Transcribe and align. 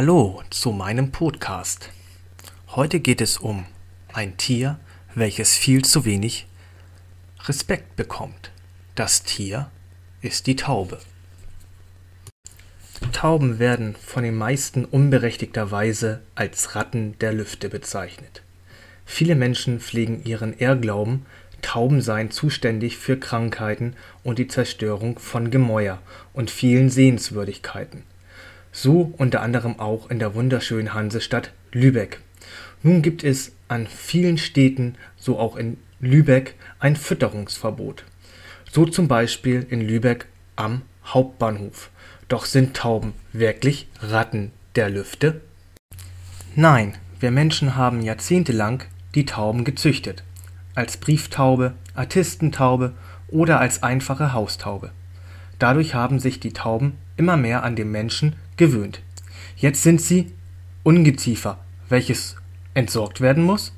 Hallo 0.00 0.44
zu 0.50 0.70
meinem 0.70 1.10
Podcast. 1.10 1.90
Heute 2.68 3.00
geht 3.00 3.20
es 3.20 3.36
um 3.36 3.64
ein 4.12 4.36
Tier, 4.36 4.78
welches 5.16 5.56
viel 5.56 5.84
zu 5.84 6.04
wenig 6.04 6.46
Respekt 7.46 7.96
bekommt. 7.96 8.52
Das 8.94 9.24
Tier 9.24 9.72
ist 10.22 10.46
die 10.46 10.54
Taube. 10.54 11.00
Tauben 13.10 13.58
werden 13.58 13.96
von 13.96 14.22
den 14.22 14.36
meisten 14.36 14.84
unberechtigterweise 14.84 16.22
als 16.36 16.76
Ratten 16.76 17.18
der 17.18 17.32
Lüfte 17.32 17.68
bezeichnet. 17.68 18.44
Viele 19.04 19.34
Menschen 19.34 19.80
pflegen 19.80 20.22
ihren 20.22 20.56
Irrglauben, 20.56 21.26
Tauben 21.60 22.02
seien 22.02 22.30
zuständig 22.30 22.98
für 22.98 23.18
Krankheiten 23.18 23.96
und 24.22 24.38
die 24.38 24.46
Zerstörung 24.46 25.18
von 25.18 25.50
Gemäuer 25.50 25.98
und 26.34 26.52
vielen 26.52 26.88
Sehenswürdigkeiten 26.88 28.04
so 28.72 29.12
unter 29.16 29.42
anderem 29.42 29.78
auch 29.78 30.10
in 30.10 30.18
der 30.18 30.34
wunderschönen 30.34 30.94
Hansestadt 30.94 31.52
Lübeck. 31.72 32.20
Nun 32.82 33.02
gibt 33.02 33.24
es 33.24 33.52
an 33.68 33.86
vielen 33.86 34.38
Städten, 34.38 34.94
so 35.16 35.38
auch 35.38 35.56
in 35.56 35.78
Lübeck, 36.00 36.54
ein 36.78 36.96
Fütterungsverbot. 36.96 38.04
So 38.70 38.86
zum 38.86 39.08
Beispiel 39.08 39.66
in 39.68 39.80
Lübeck 39.80 40.26
am 40.56 40.82
Hauptbahnhof. 41.04 41.90
Doch 42.28 42.44
sind 42.44 42.76
Tauben 42.76 43.14
wirklich 43.32 43.88
Ratten 44.00 44.52
der 44.76 44.90
Lüfte? 44.90 45.40
Nein, 46.54 46.96
wir 47.20 47.30
Menschen 47.30 47.76
haben 47.76 48.02
jahrzehntelang 48.02 48.84
die 49.14 49.24
Tauben 49.24 49.64
gezüchtet. 49.64 50.22
Als 50.74 50.98
Brieftaube, 50.98 51.74
Artistentaube 51.94 52.92
oder 53.28 53.58
als 53.60 53.82
einfache 53.82 54.32
Haustaube. 54.32 54.92
Dadurch 55.58 55.94
haben 55.94 56.20
sich 56.20 56.38
die 56.38 56.52
Tauben 56.52 56.98
immer 57.16 57.36
mehr 57.36 57.64
an 57.64 57.74
den 57.74 57.90
Menschen 57.90 58.36
gewöhnt. 58.58 59.00
Jetzt 59.56 59.82
sind 59.82 60.00
sie 60.00 60.32
Ungeziefer, 60.82 61.58
welches 61.88 62.36
entsorgt 62.74 63.20
werden 63.20 63.42
muss. 63.42 63.72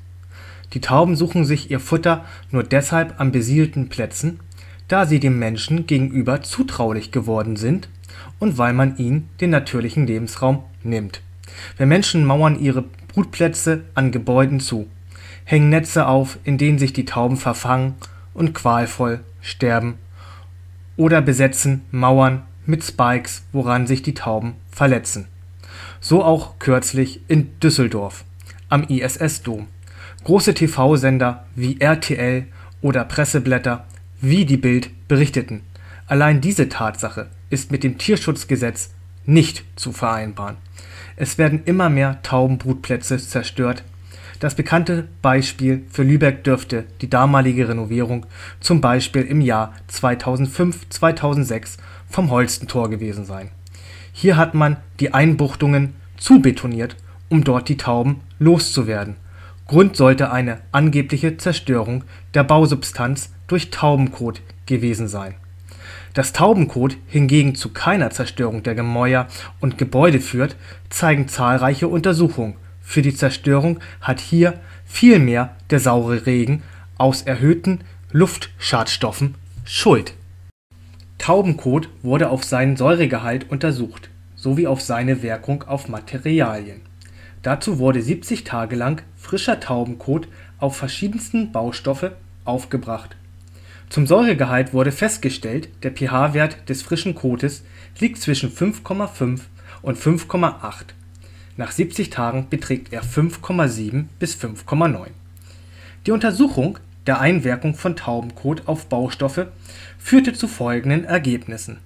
Die 0.73 0.81
Tauben 0.81 1.15
suchen 1.15 1.45
sich 1.45 1.71
ihr 1.71 1.79
Futter 1.79 2.25
nur 2.51 2.63
deshalb 2.63 3.19
an 3.19 3.31
besiedelten 3.31 3.89
Plätzen, 3.89 4.39
da 4.87 5.05
sie 5.05 5.19
dem 5.19 5.39
Menschen 5.39 5.87
gegenüber 5.87 6.41
zutraulich 6.43 7.11
geworden 7.11 7.55
sind 7.55 7.89
und 8.39 8.57
weil 8.57 8.73
man 8.73 8.97
ihnen 8.97 9.29
den 9.39 9.49
natürlichen 9.49 10.05
Lebensraum 10.05 10.63
nimmt. 10.83 11.21
Wir 11.77 11.85
Menschen 11.85 12.25
mauern 12.25 12.59
ihre 12.59 12.83
Brutplätze 13.07 13.83
an 13.93 14.11
Gebäuden 14.11 14.59
zu, 14.59 14.87
hängen 15.43 15.69
Netze 15.69 16.07
auf, 16.07 16.37
in 16.43 16.57
denen 16.57 16.79
sich 16.79 16.93
die 16.93 17.05
Tauben 17.05 17.37
verfangen 17.37 17.95
und 18.33 18.53
qualvoll 18.53 19.21
sterben, 19.41 19.95
oder 20.97 21.21
besetzen 21.21 21.81
Mauern 21.91 22.43
mit 22.65 22.83
Spikes, 22.83 23.43
woran 23.51 23.87
sich 23.87 24.01
die 24.01 24.13
Tauben 24.13 24.53
verletzen. 24.69 25.27
So 25.99 26.23
auch 26.23 26.59
kürzlich 26.59 27.21
in 27.27 27.59
Düsseldorf 27.59 28.23
am 28.69 28.83
ISS-Dom. 28.83 29.67
Große 30.23 30.53
TV-Sender 30.53 31.45
wie 31.55 31.79
RTL 31.79 32.45
oder 32.81 33.03
Presseblätter 33.03 33.85
wie 34.21 34.45
die 34.45 34.57
Bild 34.57 34.89
berichteten. 35.07 35.61
Allein 36.07 36.41
diese 36.41 36.69
Tatsache 36.69 37.27
ist 37.49 37.71
mit 37.71 37.83
dem 37.83 37.97
Tierschutzgesetz 37.97 38.91
nicht 39.25 39.63
zu 39.75 39.91
vereinbaren. 39.91 40.57
Es 41.15 41.37
werden 41.37 41.63
immer 41.65 41.89
mehr 41.89 42.21
Taubenbrutplätze 42.23 43.17
zerstört. 43.17 43.83
Das 44.39 44.55
bekannte 44.55 45.07
Beispiel 45.21 45.85
für 45.91 46.01
Lübeck 46.01 46.43
dürfte 46.43 46.85
die 47.01 47.09
damalige 47.09 47.67
Renovierung 47.67 48.25
zum 48.59 48.81
Beispiel 48.81 49.21
im 49.21 49.39
Jahr 49.39 49.73
2005/2006 49.91 51.77
vom 52.11 52.29
Holstentor 52.29 52.89
gewesen 52.89 53.25
sein. 53.25 53.49
Hier 54.11 54.37
hat 54.37 54.53
man 54.53 54.77
die 54.99 55.13
Einbuchtungen 55.13 55.95
zubetoniert, 56.17 56.95
um 57.29 57.43
dort 57.43 57.69
die 57.69 57.77
Tauben 57.77 58.21
loszuwerden. 58.39 59.15
Grund 59.67 59.95
sollte 59.95 60.31
eine 60.31 60.59
angebliche 60.71 61.37
Zerstörung 61.37 62.03
der 62.33 62.43
Bausubstanz 62.43 63.31
durch 63.47 63.71
Taubenkot 63.71 64.41
gewesen 64.65 65.07
sein. 65.07 65.35
Dass 66.13 66.33
Taubenkot 66.33 66.97
hingegen 67.07 67.55
zu 67.55 67.69
keiner 67.69 68.09
Zerstörung 68.09 68.63
der 68.63 68.75
Gemäuer 68.75 69.27
und 69.61 69.77
Gebäude 69.77 70.19
führt, 70.19 70.57
zeigen 70.89 71.29
zahlreiche 71.29 71.87
Untersuchungen. 71.87 72.55
Für 72.81 73.01
die 73.01 73.15
Zerstörung 73.15 73.79
hat 74.01 74.19
hier 74.19 74.59
vielmehr 74.85 75.55
der 75.69 75.79
saure 75.79 76.25
Regen 76.25 76.63
aus 76.97 77.21
erhöhten 77.21 77.79
Luftschadstoffen 78.11 79.35
Schuld 79.63 80.13
Taubenkot 81.21 81.87
wurde 82.01 82.31
auf 82.31 82.43
seinen 82.43 82.77
Säuregehalt 82.77 83.51
untersucht 83.51 84.09
sowie 84.35 84.65
auf 84.65 84.81
seine 84.81 85.21
Wirkung 85.21 85.61
auf 85.61 85.87
Materialien. 85.87 86.81
Dazu 87.43 87.77
wurde 87.77 88.01
70 88.01 88.43
Tage 88.43 88.75
lang 88.75 89.03
frischer 89.17 89.59
Taubenkot 89.59 90.27
auf 90.57 90.75
verschiedensten 90.75 91.51
Baustoffe 91.51 92.13
aufgebracht. 92.43 93.15
Zum 93.89 94.07
Säuregehalt 94.07 94.73
wurde 94.73 94.91
festgestellt, 94.91 95.69
der 95.83 95.91
pH-Wert 95.91 96.67
des 96.67 96.81
frischen 96.81 97.13
Kotes 97.13 97.63
liegt 97.99 98.17
zwischen 98.17 98.51
5,5 98.51 99.41
und 99.83 99.99
5,8. 99.99 100.85
Nach 101.55 101.71
70 101.71 102.09
Tagen 102.09 102.47
beträgt 102.49 102.91
er 102.93 103.03
5,7 103.03 104.05
bis 104.17 104.35
5,9. 104.35 105.05
Die 106.07 106.11
Untersuchung 106.11 106.79
der 107.07 107.19
Einwirkung 107.19 107.75
von 107.75 107.95
Taubenkot 107.95 108.67
auf 108.67 108.87
Baustoffe 108.87 109.47
führte 109.97 110.33
zu 110.33 110.47
folgenden 110.47 111.05
Ergebnissen: 111.05 111.77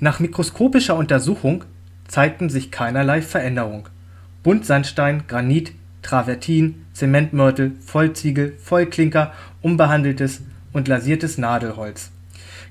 Nach 0.00 0.20
mikroskopischer 0.20 0.96
Untersuchung 0.96 1.64
zeigten 2.06 2.50
sich 2.50 2.70
keinerlei 2.70 3.22
Veränderung. 3.22 3.88
Buntsandstein, 4.42 5.24
Granit, 5.28 5.72
Travertin, 6.02 6.86
Zementmörtel, 6.92 7.72
Vollziegel, 7.80 8.56
Vollklinker, 8.62 9.32
unbehandeltes 9.62 10.42
und 10.72 10.88
lasiertes 10.88 11.38
Nadelholz. 11.38 12.10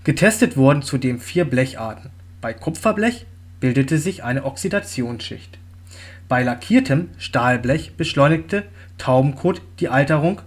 Getestet 0.03 0.57
wurden 0.57 0.81
zudem 0.81 1.19
vier 1.19 1.45
Blecharten. 1.45 2.09
Bei 2.41 2.53
Kupferblech 2.53 3.25
bildete 3.59 3.97
sich 3.97 4.23
eine 4.23 4.45
Oxidationsschicht. 4.45 5.57
Bei 6.27 6.43
lackiertem 6.43 7.09
Stahlblech 7.17 7.95
beschleunigte 7.95 8.63
Taubenkot 8.97 9.61
die 9.79 9.89
Alterung 9.89 10.41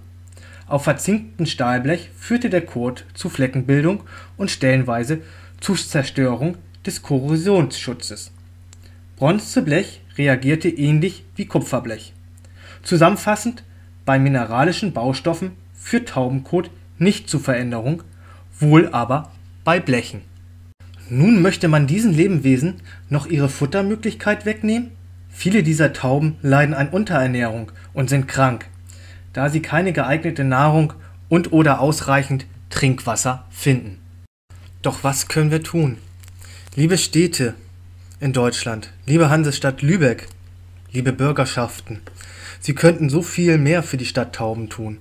auf 0.71 0.85
verzinktem 0.85 1.47
Stahlblech 1.47 2.11
führte 2.17 2.49
der 2.49 2.61
Kot 2.61 3.05
zu 3.15 3.29
Fleckenbildung 3.29 4.05
und 4.37 4.51
stellenweise 4.51 5.21
zu 5.61 5.75
Zerstörung 5.75 6.57
des 6.87 7.03
Korrosionsschutzes. 7.03 8.31
Bronzeblech 9.17 10.01
reagierte 10.17 10.69
ähnlich 10.69 11.25
wie 11.35 11.47
Kupferblech. 11.47 12.13
Zusammenfassend: 12.85 13.65
Bei 14.05 14.19
mineralischen 14.19 14.93
Baustoffen 14.93 15.53
führt 15.75 16.11
Taubenkot 16.11 16.71
nicht 16.99 17.29
zu 17.29 17.41
Veränderung, 17.41 18.05
wohl 18.59 18.89
aber 18.93 19.33
bei 19.65 19.81
Blechen. 19.81 20.23
Nun 21.09 21.43
möchte 21.43 21.67
man 21.67 21.89
diesen 21.89 22.15
Lebewesen 22.15 22.77
noch 23.09 23.27
ihre 23.27 23.49
Futtermöglichkeit 23.49 24.47
wegnehmen? 24.47 24.93
Viele 25.29 25.65
dieser 25.65 25.93
Tauben 25.93 26.37
leiden 26.43 26.75
an 26.75 26.91
Unterernährung 26.91 27.73
und 27.93 28.09
sind 28.09 28.29
krank 28.29 28.67
da 29.33 29.49
sie 29.49 29.63
keine 29.63 29.93
geeignete 29.93 30.45
Nahrung 30.45 30.93
und/oder 31.29 31.81
ausreichend 31.81 32.47
Trinkwasser 32.71 33.47
finden. 33.51 33.99
Doch 34.83 35.05
was 35.05 35.29
können 35.29 35.51
wir 35.51 35.63
tun? 35.63 35.99
Liebe 36.75 36.99
Städte 36.99 37.55
in 38.21 38.33
Deutschland, 38.33 38.93
liebe 39.07 39.29
Hansestadt 39.29 39.83
Lübeck, 39.83 40.29
liebe 40.93 41.13
Bürgerschaften, 41.13 42.01
Sie 42.63 42.75
könnten 42.75 43.09
so 43.09 43.23
viel 43.23 43.57
mehr 43.57 43.83
für 43.83 43.97
die 43.97 44.05
Stadt 44.05 44.35
Tauben 44.35 44.69
tun. 44.69 44.99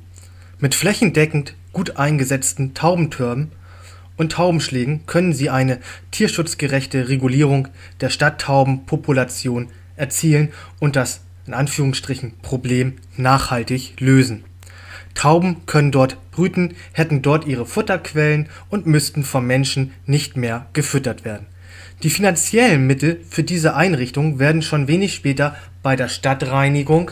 Mit 0.59 0.75
flächendeckend 0.75 1.55
gut 1.73 1.97
eingesetzten 1.97 2.73
Taubentürmen 2.73 3.51
und 4.15 4.31
Taubenschlägen 4.33 5.05
können 5.05 5.33
Sie 5.33 5.49
eine 5.49 5.79
tierschutzgerechte 6.11 7.09
Regulierung 7.09 7.67
der 8.01 8.09
Stadttaubenpopulation 8.09 9.69
erzielen 9.95 10.51
und 10.79 10.95
das 10.95 11.21
in 11.49 11.55
Anführungsstrichen 11.55 12.33
Problem 12.43 12.93
nachhaltig 13.17 13.99
lösen. 13.99 14.43
Tauben 15.15 15.65
können 15.65 15.91
dort 15.91 16.17
brüten, 16.29 16.75
hätten 16.93 17.23
dort 17.23 17.47
ihre 17.47 17.65
Futterquellen 17.65 18.49
und 18.69 18.85
müssten 18.85 19.23
vom 19.23 19.47
Menschen 19.47 19.91
nicht 20.05 20.37
mehr 20.37 20.67
gefüttert 20.73 21.25
werden. 21.25 21.47
Die 22.03 22.11
finanziellen 22.11 22.85
Mittel 22.85 23.19
für 23.27 23.41
diese 23.41 23.75
Einrichtung 23.75 24.37
werden 24.37 24.61
schon 24.61 24.87
wenig 24.87 25.15
später 25.15 25.55
bei 25.81 25.95
der 25.95 26.07
Stadtreinigung 26.07 27.11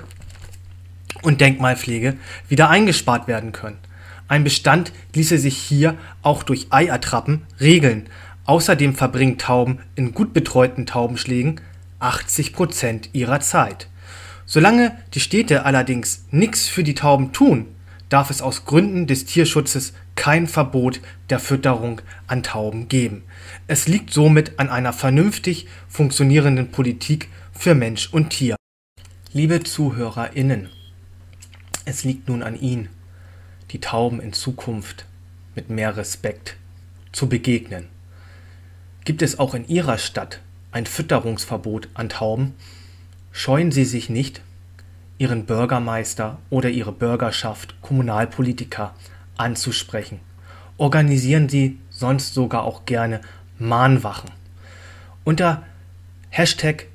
und 1.24 1.42
Denkmalpflege 1.42 2.16
wieder 2.48 2.70
eingespart 2.70 3.28
werden 3.28 3.54
können. 3.54 3.80
Ein 4.28 4.44
Bestand 4.44 4.94
ließe 5.16 5.40
sich 5.40 5.58
hier 5.58 5.96
auch 6.22 6.44
durch 6.44 6.68
Eiattrappen 6.70 7.42
regeln. 7.60 8.06
Außerdem 8.46 8.94
verbringen 8.94 9.40
Tauben 9.40 9.80
in 9.96 10.14
gut 10.14 10.32
betreuten 10.34 10.86
Taubenschlägen 10.86 11.60
80 11.98 12.54
Prozent 12.54 13.10
ihrer 13.14 13.40
Zeit. 13.40 13.88
Solange 14.50 14.98
die 15.14 15.20
Städte 15.20 15.66
allerdings 15.66 16.24
nichts 16.32 16.70
für 16.70 16.84
die 16.84 16.96
Tauben 16.96 17.34
tun, 17.34 17.68
darf 18.08 18.30
es 18.30 18.42
aus 18.42 18.64
Gründen 18.64 19.06
des 19.06 19.26
Tierschutzes 19.26 19.94
kein 20.16 20.48
Verbot 20.48 21.02
der 21.30 21.40
Fütterung 21.40 22.02
an 22.28 22.44
Tauben 22.44 22.88
geben. 22.88 23.24
Es 23.68 23.90
liegt 23.90 24.14
somit 24.14 24.58
an 24.58 24.70
einer 24.70 24.94
vernünftig 24.94 25.68
funktionierenden 25.90 26.72
Politik 26.72 27.28
für 27.52 27.76
Mensch 27.76 28.14
und 28.14 28.30
Tier. 28.30 28.56
Liebe 29.34 29.62
ZuhörerInnen, 29.64 30.70
es 31.84 32.06
liegt 32.06 32.30
nun 32.30 32.42
an 32.42 32.58
Ihnen, 32.58 32.88
die 33.72 33.82
Tauben 33.82 34.22
in 34.22 34.32
Zukunft 34.32 35.06
mit 35.56 35.70
mehr 35.70 35.98
Respekt 35.98 36.56
zu 37.12 37.28
begegnen. 37.28 37.90
Gibt 39.04 39.22
es 39.22 39.40
auch 39.40 39.54
in 39.54 39.68
Ihrer 39.68 39.98
Stadt 39.98 40.40
ein 40.72 40.86
Fütterungsverbot 40.86 41.90
an 41.94 42.08
Tauben? 42.08 42.54
Scheuen 43.32 43.72
Sie 43.72 43.86
sich 43.86 44.10
nicht, 44.10 44.42
Ihren 45.18 45.46
Bürgermeister 45.46 46.40
oder 46.50 46.70
Ihre 46.70 46.92
Bürgerschaft, 46.92 47.82
Kommunalpolitiker 47.82 48.94
anzusprechen. 49.36 50.20
Organisieren 50.78 51.50
Sie 51.50 51.80
sonst 51.90 52.34
sogar 52.34 52.64
auch 52.64 52.86
gerne 52.86 53.22
Mahnwachen. 53.58 54.30
Unter 55.24 55.64
Hashtag 56.30 56.88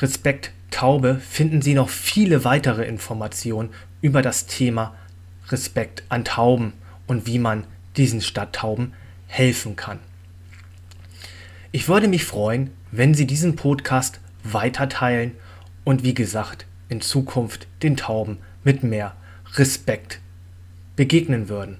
Respekt 0.00 0.52
Taube 0.70 1.16
finden 1.16 1.62
Sie 1.62 1.74
noch 1.74 1.88
viele 1.88 2.44
weitere 2.44 2.84
Informationen 2.84 3.70
über 4.02 4.22
das 4.22 4.46
Thema 4.46 4.94
Respekt 5.48 6.02
an 6.08 6.24
Tauben 6.24 6.72
und 7.06 7.26
wie 7.26 7.38
man 7.38 7.64
diesen 7.96 8.20
Stadttauben 8.20 8.92
helfen 9.26 9.76
kann. 9.76 10.00
Ich 11.70 11.88
würde 11.88 12.08
mich 12.08 12.24
freuen, 12.24 12.70
wenn 12.90 13.14
Sie 13.14 13.26
diesen 13.26 13.56
Podcast 13.56 14.20
weiterteilen 14.42 15.32
und 15.84 16.02
wie 16.02 16.14
gesagt 16.14 16.66
in 16.88 17.00
Zukunft 17.00 17.66
den 17.82 17.96
Tauben 17.96 18.38
mit 18.62 18.82
mehr 18.82 19.14
Respekt 19.54 20.20
begegnen 20.96 21.48
würden. 21.48 21.78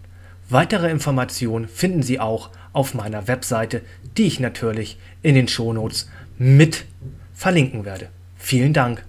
Weitere 0.49 0.91
Informationen 0.91 1.69
finden 1.69 2.03
Sie 2.03 2.21
auch 2.21 2.51
auf 2.73 2.95
meiner 2.95 3.29
Webseite, 3.29 3.83
die 4.17 4.27
ich 4.27 4.41
natürlich 4.41 4.99
in 5.23 5.35
den 5.35 5.49
Shownotes 5.49 6.11
mit 6.39 6.85
verlinken 7.33 7.85
werde. 7.85 8.09
Vielen 8.37 8.73
Dank. 8.73 9.05